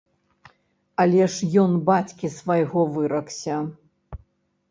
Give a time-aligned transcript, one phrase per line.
[1.01, 3.57] Але ж ён бацькі свайго выракся.